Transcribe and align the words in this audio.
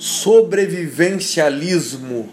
sobrevivencialismo, 0.00 2.28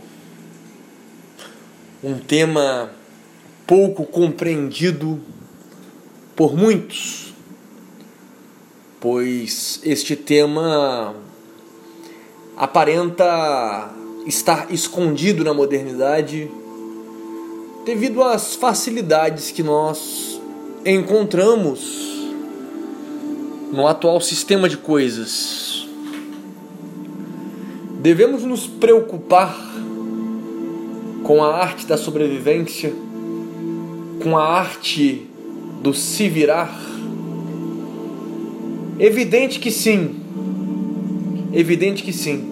um 2.02 2.18
tema 2.18 2.90
pouco 3.68 4.06
compreendido 4.06 5.20
por 6.34 6.56
muitos, 6.56 7.34
pois 9.02 9.82
este 9.84 10.16
tema 10.16 11.14
aparenta 12.56 13.94
estar 14.26 14.74
escondido 14.74 15.44
na 15.44 15.54
modernidade 15.54 16.50
devido 17.86 18.24
às 18.24 18.56
facilidades 18.56 19.52
que 19.52 19.62
nós 19.62 20.40
encontramos 20.86 22.32
no 23.74 23.86
atual 23.86 24.22
sistema 24.22 24.70
de 24.70 24.78
coisas. 24.78 25.87
Devemos 28.08 28.46
nos 28.46 28.66
preocupar 28.66 29.54
com 31.26 31.44
a 31.44 31.58
arte 31.58 31.86
da 31.86 31.98
sobrevivência, 31.98 32.94
com 34.24 34.38
a 34.38 34.46
arte 34.46 35.28
do 35.84 35.94
se 35.94 36.30
virar? 36.30 36.74
Evidente 38.98 39.60
que 39.60 39.70
sim. 39.70 40.22
Evidente 41.52 42.02
que 42.02 42.14
sim. 42.14 42.50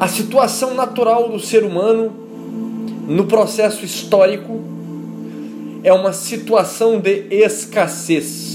A 0.00 0.08
situação 0.08 0.72
natural 0.72 1.28
do 1.28 1.38
ser 1.38 1.64
humano 1.64 2.10
no 3.06 3.26
processo 3.26 3.84
histórico 3.84 4.62
é 5.84 5.92
uma 5.92 6.14
situação 6.14 6.98
de 6.98 7.26
escassez 7.30 8.51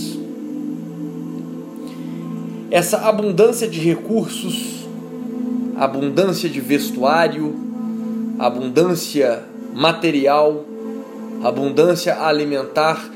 essa 2.70 2.98
abundância 3.08 3.68
de 3.68 3.80
recursos, 3.80 4.86
abundância 5.76 6.50
de 6.50 6.60
vestuário, 6.60 7.56
abundância 8.40 9.44
material, 9.74 10.66
abundância 11.44 12.20
alimentar 12.22 13.10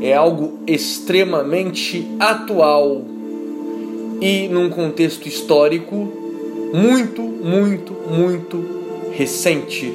é 0.00 0.14
algo 0.14 0.58
extremamente 0.66 2.06
atual 2.20 3.02
e 4.20 4.48
num 4.48 4.68
contexto 4.68 5.26
histórico 5.26 6.12
muito, 6.72 7.22
muito, 7.22 7.92
muito 7.92 9.10
recente. 9.12 9.92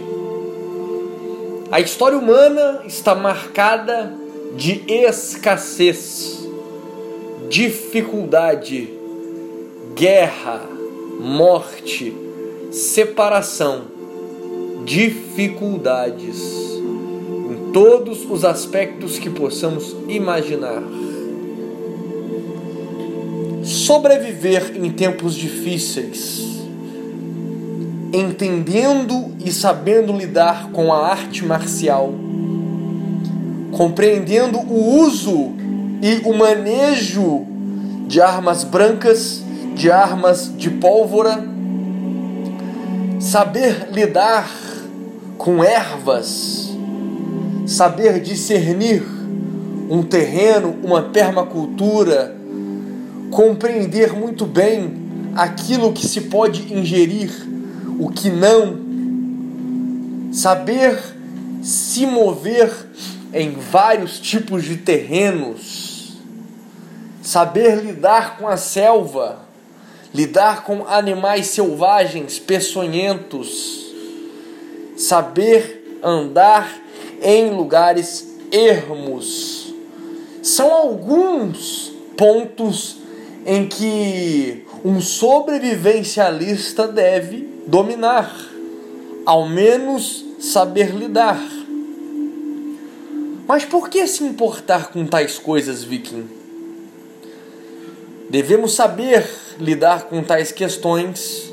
A 1.72 1.80
história 1.80 2.18
humana 2.18 2.82
está 2.86 3.16
marcada 3.16 4.14
de 4.56 4.84
escassez, 4.88 6.48
dificuldade, 7.50 9.03
guerra, 9.96 10.62
morte, 11.20 12.16
separação, 12.72 13.84
dificuldades, 14.84 16.42
em 17.50 17.72
todos 17.72 18.30
os 18.30 18.44
aspectos 18.44 19.20
que 19.20 19.30
possamos 19.30 19.96
imaginar. 20.08 20.82
Sobreviver 23.64 24.76
em 24.76 24.90
tempos 24.92 25.36
difíceis, 25.36 26.44
entendendo 28.12 29.32
e 29.46 29.52
sabendo 29.52 30.12
lidar 30.14 30.72
com 30.72 30.92
a 30.92 31.08
arte 31.08 31.46
marcial, 31.46 32.14
compreendendo 33.72 34.58
o 34.60 35.00
uso 35.02 35.54
e 36.02 36.28
o 36.28 36.34
manejo 36.34 37.46
de 38.08 38.20
armas 38.22 38.64
brancas 38.64 39.43
de 39.76 39.92
armas 39.92 40.52
de 40.56 40.70
pólvora, 40.70 41.44
saber 43.20 43.90
lidar 43.92 44.50
com 45.38 45.64
ervas, 45.64 46.72
saber 47.66 48.22
discernir 48.22 49.04
um 49.90 50.04
terreno, 50.04 50.76
uma 50.84 51.04
permacultura, 51.04 52.36
compreender 53.32 54.14
muito 54.14 54.46
bem 54.46 55.04
aquilo 55.36 55.92
que 55.92 56.06
se 56.06 56.22
pode 56.22 56.74
ingerir, 56.74 57.32
o 58.00 58.10
que 58.10 58.30
não, 58.30 58.78
saber 60.32 61.00
se 61.62 62.06
mover 62.06 62.72
em 63.34 63.52
vários 63.52 64.20
tipos 64.20 64.64
de 64.64 64.78
terrenos, 64.78 66.18
saber 67.22 67.84
lidar 67.84 68.38
com 68.38 68.48
a 68.48 68.58
selva, 68.58 69.43
lidar 70.14 70.64
com 70.64 70.86
animais 70.88 71.48
selvagens, 71.48 72.38
peçonhentos, 72.38 73.92
saber 74.96 76.00
andar 76.04 76.80
em 77.22 77.50
lugares 77.50 78.38
ermos. 78.52 79.74
São 80.42 80.72
alguns 80.72 81.92
pontos 82.16 82.98
em 83.46 83.68
que 83.68 84.66
um 84.86 85.02
sobrevivencialista 85.02 86.88
deve 86.88 87.48
dominar, 87.66 88.34
ao 89.26 89.48
menos 89.48 90.24
saber 90.40 90.94
lidar. 90.94 91.42
Mas 93.48 93.66
por 93.66 93.90
que 93.90 94.06
se 94.08 94.24
importar 94.24 94.92
com 94.92 95.06
tais 95.06 95.40
coisas, 95.40 95.84
Viking? 95.84 96.28
Devemos 98.30 98.74
saber 98.74 99.28
lidar 99.60 100.04
com 100.04 100.24
tais 100.24 100.52
questões, 100.52 101.52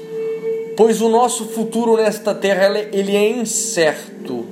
pois 0.77 1.01
o 1.01 1.09
nosso 1.09 1.47
futuro 1.47 1.97
nesta 1.97 2.35
terra 2.35 2.79
ele 2.93 3.15
é 3.15 3.31
incerto. 3.31 4.47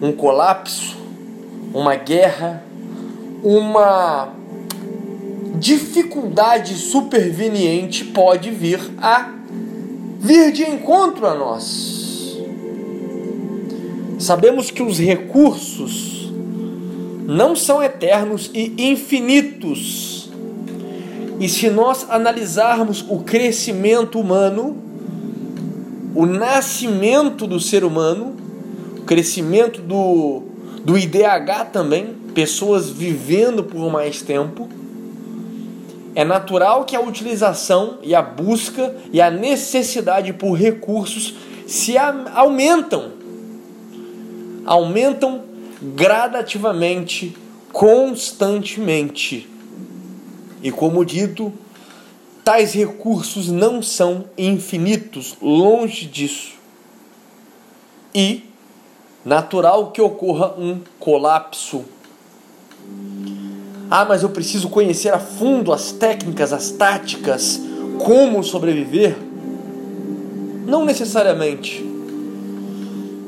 Um 0.00 0.12
colapso, 0.12 0.96
uma 1.72 1.94
guerra, 1.94 2.62
uma 3.42 4.34
dificuldade 5.58 6.74
superveniente 6.74 8.04
pode 8.04 8.50
vir 8.50 8.80
a 8.98 9.32
vir 10.18 10.52
de 10.52 10.62
encontro 10.62 11.26
a 11.26 11.34
nós. 11.34 12.38
Sabemos 14.18 14.70
que 14.70 14.82
os 14.82 14.98
recursos 14.98 16.32
não 17.26 17.54
são 17.56 17.82
eternos 17.82 18.50
e 18.52 18.90
infinitos 18.90 20.13
e 21.40 21.48
se 21.48 21.68
nós 21.68 22.06
analisarmos 22.08 23.04
o 23.08 23.20
crescimento 23.20 24.20
humano, 24.20 24.76
o 26.14 26.26
nascimento 26.26 27.46
do 27.46 27.58
ser 27.58 27.84
humano, 27.84 28.36
o 28.98 29.02
crescimento 29.02 29.80
do, 29.80 30.42
do 30.84 30.96
IDH 30.96 31.70
também, 31.72 32.14
pessoas 32.34 32.88
vivendo 32.88 33.64
por 33.64 33.90
mais 33.90 34.22
tempo, 34.22 34.68
é 36.14 36.24
natural 36.24 36.84
que 36.84 36.94
a 36.94 37.00
utilização 37.00 37.98
e 38.02 38.14
a 38.14 38.22
busca 38.22 38.94
e 39.12 39.20
a 39.20 39.30
necessidade 39.30 40.32
por 40.32 40.52
recursos 40.52 41.34
se 41.66 41.96
aumentam. 41.98 43.10
Aumentam 44.64 45.42
gradativamente, 45.82 47.36
constantemente. 47.72 49.48
E 50.64 50.72
como 50.72 51.04
dito, 51.04 51.52
tais 52.42 52.72
recursos 52.72 53.48
não 53.50 53.82
são 53.82 54.24
infinitos, 54.38 55.36
longe 55.42 56.06
disso. 56.06 56.54
E 58.14 58.44
natural 59.22 59.90
que 59.90 60.00
ocorra 60.00 60.54
um 60.58 60.80
colapso. 60.98 61.84
Ah, 63.90 64.06
mas 64.06 64.22
eu 64.22 64.30
preciso 64.30 64.70
conhecer 64.70 65.12
a 65.12 65.18
fundo 65.18 65.70
as 65.70 65.92
técnicas, 65.92 66.50
as 66.50 66.70
táticas, 66.70 67.60
como 67.98 68.42
sobreviver? 68.42 69.18
Não 70.66 70.86
necessariamente. 70.86 71.84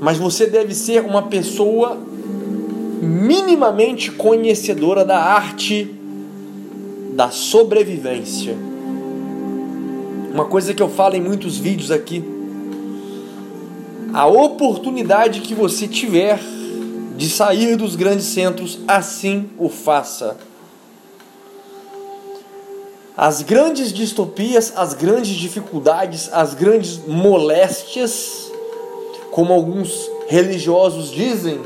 Mas 0.01 0.17
você 0.17 0.47
deve 0.47 0.75
ser 0.75 1.05
uma 1.05 1.25
pessoa 1.25 1.99
minimamente 3.03 4.11
conhecedora 4.11 5.05
da 5.05 5.19
arte 5.19 5.96
da 7.17 7.31
sobrevivência. 7.31 8.55
Uma 10.31 10.45
coisa 10.45 10.75
que 10.75 10.83
eu 10.83 10.89
falo 10.91 11.17
em 11.17 11.21
muitos 11.21 11.57
vídeos 11.57 11.91
aqui. 11.91 12.23
A 14.13 14.27
oportunidade 14.27 15.41
que 15.41 15.55
você 15.55 15.89
tiver 15.89 16.39
de 17.17 17.31
sair 17.31 17.75
dos 17.77 17.97
grandes 17.97 18.27
centros, 18.27 18.79
assim 18.87 19.49
o 19.57 19.71
faça. 19.71 20.37
As 23.17 23.41
grandes 23.41 23.95
distopias, 23.95 24.75
as 24.77 24.93
grandes 24.93 25.37
dificuldades, 25.37 26.29
as 26.31 26.53
grandes 26.53 26.99
moléstias, 27.07 28.53
como 29.31 29.55
alguns 29.55 30.11
religiosos 30.29 31.11
dizem, 31.11 31.59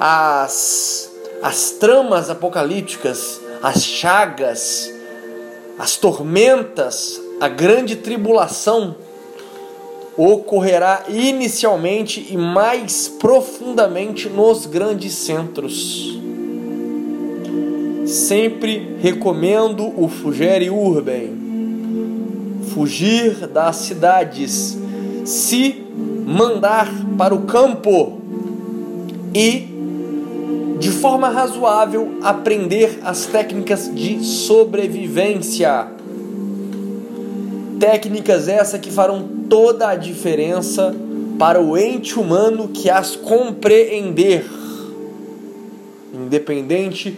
as, 0.00 1.12
as 1.40 1.70
tramas 1.70 2.28
apocalípticas, 2.28 3.40
as 3.62 3.84
chagas, 3.84 4.92
as 5.78 5.96
tormentas, 5.96 7.20
a 7.40 7.48
grande 7.48 7.96
tribulação 7.96 8.96
ocorrerá 10.16 11.04
inicialmente 11.08 12.26
e 12.30 12.36
mais 12.36 13.06
profundamente 13.06 14.28
nos 14.28 14.66
grandes 14.66 15.14
centros. 15.14 16.18
Sempre 18.04 18.96
recomendo 19.00 19.92
o 19.96 20.08
Fugere 20.08 20.70
Urbain. 20.70 21.38
Fugir 22.74 23.46
das 23.46 23.76
cidades, 23.76 24.76
se 25.24 25.84
mandar 26.26 26.90
para 27.16 27.34
o 27.34 27.42
campo 27.42 28.20
e, 29.34 29.67
de 30.78 30.90
forma 30.90 31.28
razoável, 31.28 32.18
aprender 32.22 33.00
as 33.02 33.26
técnicas 33.26 33.92
de 33.92 34.24
sobrevivência. 34.24 35.88
Técnicas 37.80 38.48
essas 38.48 38.80
que 38.80 38.90
farão 38.90 39.28
toda 39.48 39.88
a 39.88 39.96
diferença 39.96 40.94
para 41.38 41.60
o 41.60 41.76
ente 41.76 42.18
humano 42.18 42.68
que 42.68 42.90
as 42.90 43.16
compreender, 43.16 44.44
independente 46.12 47.10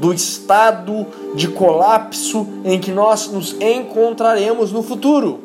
do 0.00 0.12
estado 0.12 1.06
de 1.34 1.48
colapso 1.48 2.46
em 2.64 2.80
que 2.80 2.90
nós 2.90 3.30
nos 3.30 3.54
encontraremos 3.60 4.72
no 4.72 4.82
futuro. 4.82 5.40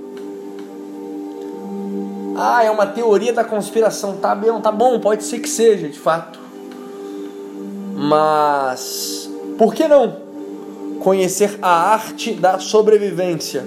Ah, 2.38 2.64
é 2.64 2.72
uma 2.72 2.86
teoria 2.86 3.32
da 3.32 3.44
conspiração. 3.44 4.18
Tá 4.18 4.36
bem, 4.36 4.52
tá 4.62 4.72
bom, 4.72 5.00
pode 5.00 5.24
ser 5.24 5.40
que 5.40 5.48
seja, 5.48 5.88
de 5.88 6.00
fato. 6.00 6.45
Mas 8.08 9.30
por 9.58 9.74
que 9.74 9.88
não 9.88 10.18
conhecer 11.00 11.58
a 11.62 11.94
arte 11.94 12.34
da 12.34 12.60
sobrevivência? 12.60 13.64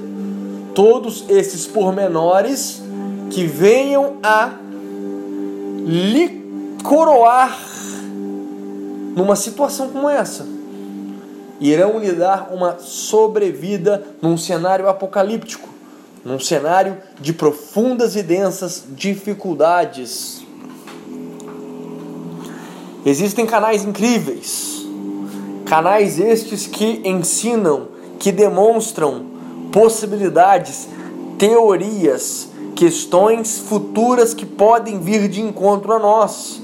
todos 0.78 1.24
esses 1.28 1.66
pormenores 1.66 2.80
que 3.32 3.44
venham 3.44 4.18
a 4.22 4.52
lhe 5.84 6.40
coroar 6.84 7.58
numa 9.16 9.34
situação 9.34 9.88
como 9.88 10.08
essa. 10.08 10.46
Irão 11.60 11.98
lhe 11.98 12.12
dar 12.12 12.52
uma 12.52 12.78
sobrevida 12.78 14.04
num 14.22 14.36
cenário 14.36 14.88
apocalíptico, 14.88 15.68
num 16.24 16.38
cenário 16.38 16.96
de 17.20 17.32
profundas 17.32 18.14
e 18.14 18.22
densas 18.22 18.84
dificuldades. 18.90 20.37
Existem 23.08 23.46
canais 23.46 23.86
incríveis, 23.86 24.86
canais 25.64 26.20
estes 26.20 26.66
que 26.66 27.00
ensinam, 27.06 27.88
que 28.18 28.30
demonstram 28.30 29.24
possibilidades, 29.72 30.86
teorias, 31.38 32.48
questões 32.76 33.60
futuras 33.60 34.34
que 34.34 34.44
podem 34.44 35.00
vir 35.00 35.26
de 35.26 35.40
encontro 35.40 35.94
a 35.94 35.98
nós. 35.98 36.60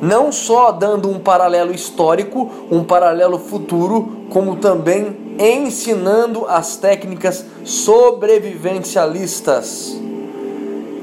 Não 0.00 0.32
só 0.32 0.72
dando 0.72 1.10
um 1.10 1.18
paralelo 1.18 1.74
histórico, 1.74 2.50
um 2.70 2.82
paralelo 2.82 3.38
futuro, 3.38 4.24
como 4.30 4.56
também 4.56 5.14
ensinando 5.38 6.46
as 6.46 6.78
técnicas 6.78 7.44
sobrevivencialistas. 7.64 9.94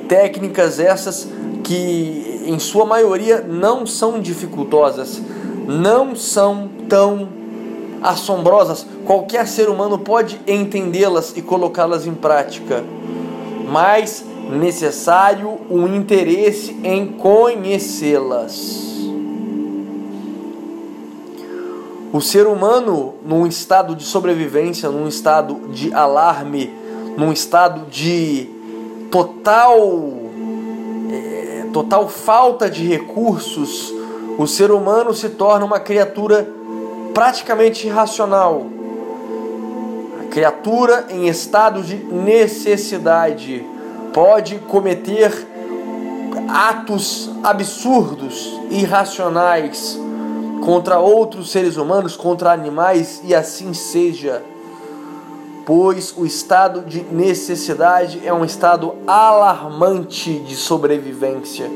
Técnicas 0.08 0.80
essas 0.80 1.28
que, 1.64 2.32
em 2.45 2.60
sua 2.60 2.86
maioria, 2.86 3.42
não 3.42 3.86
são 3.86 4.19
dificultosas, 4.19 5.22
não 5.68 6.16
são 6.16 6.69
tão 6.90 7.30
assombrosas, 8.01 8.86
qualquer 9.06 9.48
ser 9.48 9.69
humano 9.69 9.98
pode 9.98 10.40
entendê-las 10.45 11.34
e 11.36 11.42
colocá-las 11.42 12.06
em 12.06 12.13
prática, 12.13 12.84
mas 13.72 14.25
necessário 14.50 15.60
o 15.69 15.88
interesse 15.88 16.78
em 16.84 17.07
conhecê-las. 17.07 18.84
O 22.12 22.22
ser 22.22 22.46
humano, 22.46 23.16
num 23.25 23.48
estado 23.48 23.96
de 23.96 24.04
sobrevivência, 24.04 24.89
num 24.89 25.07
estado 25.07 25.69
de 25.69 25.92
alarme, 25.94 26.69
num 27.18 27.31
estado 27.31 27.89
de 27.89 28.48
total 29.10 30.23
total 31.74 32.08
falta 32.08 32.70
de 32.70 32.88
recursos, 32.88 33.92
o 34.38 34.48
ser 34.48 34.72
humano 34.72 35.14
se 35.14 35.30
torna 35.30 35.66
uma 35.66 35.80
criatura 35.80 36.48
praticamente 37.14 37.88
irracional. 37.88 38.68
A 40.22 40.25
criatura 40.31 41.08
em 41.10 41.28
estado 41.28 41.81
de 41.81 41.96
necessidade 41.96 43.66
pode 44.14 44.60
cometer 44.60 45.48
atos 46.48 47.31
absurdos, 47.44 48.60
irracionais 48.70 50.00
contra 50.64 51.00
outros 51.00 51.52
seres 51.52 51.78
humanos, 51.78 52.16
contra 52.16 52.52
animais 52.52 53.22
e 53.24 53.34
assim 53.34 53.74
seja. 53.74 54.44
Pois 55.65 56.13
o 56.18 56.25
estado 56.25 56.81
de 56.81 57.01
necessidade 57.04 58.21
é 58.25 58.33
um 58.33 58.44
estado 58.44 58.95
alarmante 59.07 60.39
de 60.39 60.56
sobrevivência, 60.56 61.71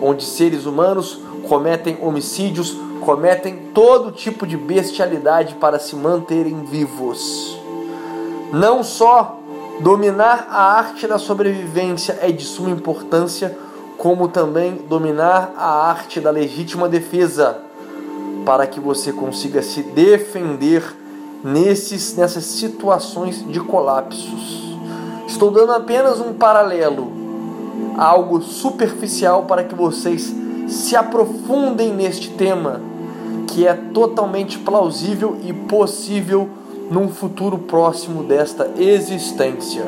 onde 0.00 0.24
seres 0.24 0.64
humanos 0.64 1.20
cometem 1.48 1.98
homicídios 2.00 2.76
cometem 3.00 3.70
todo 3.74 4.12
tipo 4.12 4.46
de 4.46 4.56
bestialidade 4.56 5.54
para 5.54 5.78
se 5.78 5.96
manterem 5.96 6.64
vivos. 6.64 7.58
Não 8.52 8.84
só 8.84 9.40
dominar 9.80 10.46
a 10.50 10.62
arte 10.74 11.06
da 11.06 11.18
sobrevivência 11.18 12.18
é 12.20 12.30
de 12.30 12.44
suma 12.44 12.70
importância, 12.70 13.58
como 13.96 14.28
também 14.28 14.76
dominar 14.88 15.52
a 15.56 15.88
arte 15.88 16.20
da 16.20 16.30
legítima 16.30 16.88
defesa, 16.88 17.58
para 18.44 18.66
que 18.66 18.78
você 18.78 19.12
consiga 19.12 19.62
se 19.62 19.82
defender 19.82 20.96
nesses, 21.42 22.16
nessas 22.16 22.44
situações 22.44 23.44
de 23.46 23.60
colapsos. 23.60 24.76
Estou 25.26 25.50
dando 25.50 25.72
apenas 25.72 26.20
um 26.20 26.34
paralelo, 26.34 27.10
algo 27.96 28.40
superficial 28.42 29.44
para 29.44 29.64
que 29.64 29.74
vocês 29.74 30.34
se 30.68 30.94
aprofundem 30.96 31.92
neste 31.92 32.30
tema 32.30 32.80
que 33.46 33.66
é 33.66 33.74
totalmente 33.74 34.58
plausível 34.58 35.36
e 35.42 35.52
possível 35.52 36.48
num 36.90 37.08
futuro 37.08 37.58
próximo 37.58 38.22
desta 38.22 38.70
existência. 38.78 39.84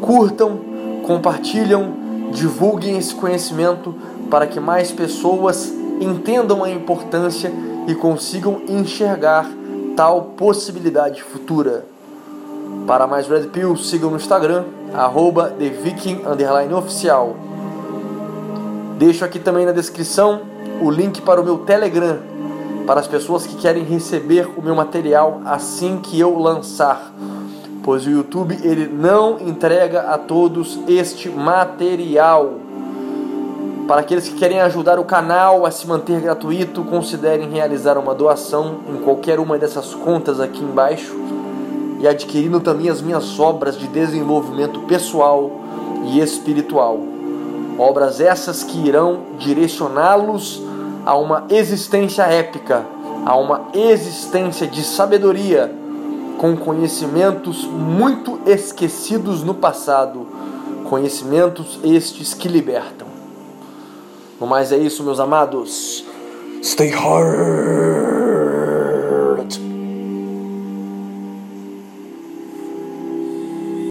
Curtam, 0.00 0.58
compartilham, 1.04 1.92
divulguem 2.32 2.98
esse 2.98 3.14
conhecimento 3.14 3.94
para 4.28 4.46
que 4.46 4.58
mais 4.58 4.90
pessoas 4.90 5.72
entendam 6.00 6.64
a 6.64 6.70
importância 6.70 7.52
e 7.86 7.94
consigam 7.94 8.62
enxergar 8.68 9.48
tal 9.96 10.32
possibilidade 10.36 11.22
futura. 11.22 11.84
Para 12.86 13.06
mais 13.06 13.28
Red 13.28 13.48
Pill, 13.48 13.76
sigam 13.76 14.10
no 14.10 14.16
Instagram, 14.16 14.64
arroba 14.92 15.54
TheViking_Oficial. 15.58 17.36
Deixo 18.98 19.24
aqui 19.24 19.38
também 19.38 19.66
na 19.66 19.72
descrição 19.72 20.42
o 20.80 20.90
link 20.90 21.22
para 21.22 21.40
o 21.40 21.44
meu 21.44 21.58
Telegram 21.58 22.32
para 22.86 23.00
as 23.00 23.06
pessoas 23.06 23.46
que 23.46 23.56
querem 23.56 23.84
receber 23.84 24.48
o 24.56 24.62
meu 24.62 24.74
material 24.74 25.40
assim 25.44 25.98
que 25.98 26.18
eu 26.18 26.36
lançar, 26.38 27.12
pois 27.82 28.06
o 28.06 28.10
YouTube 28.10 28.58
ele 28.62 28.86
não 28.86 29.38
entrega 29.40 30.02
a 30.02 30.18
todos 30.18 30.78
este 30.88 31.28
material. 31.28 32.54
Para 33.92 34.00
aqueles 34.00 34.26
que 34.26 34.36
querem 34.36 34.58
ajudar 34.58 34.98
o 34.98 35.04
canal 35.04 35.66
a 35.66 35.70
se 35.70 35.86
manter 35.86 36.18
gratuito, 36.18 36.82
considerem 36.82 37.50
realizar 37.50 37.98
uma 37.98 38.14
doação 38.14 38.76
em 38.88 38.96
qualquer 38.96 39.38
uma 39.38 39.58
dessas 39.58 39.92
contas 39.92 40.40
aqui 40.40 40.64
embaixo 40.64 41.14
e 42.00 42.08
adquirindo 42.08 42.58
também 42.58 42.88
as 42.88 43.02
minhas 43.02 43.38
obras 43.38 43.76
de 43.78 43.86
desenvolvimento 43.86 44.80
pessoal 44.84 45.50
e 46.06 46.20
espiritual. 46.20 47.00
Obras 47.78 48.18
essas 48.18 48.64
que 48.64 48.78
irão 48.78 49.24
direcioná-los 49.38 50.62
a 51.04 51.14
uma 51.14 51.44
existência 51.50 52.22
épica, 52.22 52.86
a 53.26 53.36
uma 53.36 53.64
existência 53.74 54.66
de 54.66 54.82
sabedoria, 54.82 55.70
com 56.38 56.56
conhecimentos 56.56 57.66
muito 57.66 58.40
esquecidos 58.46 59.42
no 59.42 59.52
passado, 59.52 60.26
conhecimentos 60.88 61.78
estes 61.84 62.32
que 62.32 62.48
libertam. 62.48 63.11
No 64.42 64.48
mais 64.48 64.72
é 64.72 64.76
isso, 64.76 65.04
meus 65.04 65.20
amados. 65.20 66.04
Stay 66.64 66.90
hard. 66.90 68.31